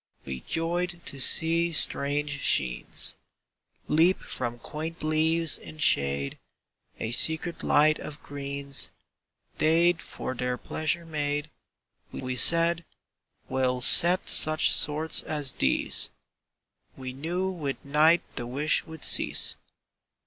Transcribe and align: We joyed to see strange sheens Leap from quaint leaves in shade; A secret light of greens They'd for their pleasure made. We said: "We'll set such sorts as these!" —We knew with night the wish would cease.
We 0.25 0.39
joyed 0.39 0.99
to 1.05 1.21
see 1.21 1.71
strange 1.73 2.39
sheens 2.41 3.15
Leap 3.87 4.17
from 4.19 4.57
quaint 4.57 5.03
leaves 5.03 5.59
in 5.59 5.77
shade; 5.77 6.39
A 6.99 7.11
secret 7.11 7.61
light 7.61 7.99
of 7.99 8.23
greens 8.23 8.89
They'd 9.59 10.01
for 10.01 10.33
their 10.33 10.57
pleasure 10.57 11.05
made. 11.05 11.51
We 12.11 12.35
said: 12.35 12.83
"We'll 13.47 13.81
set 13.81 14.27
such 14.27 14.71
sorts 14.71 15.21
as 15.21 15.53
these!" 15.53 16.09
—We 16.97 17.13
knew 17.13 17.51
with 17.51 17.85
night 17.85 18.23
the 18.37 18.47
wish 18.47 18.83
would 18.87 19.03
cease. 19.03 19.55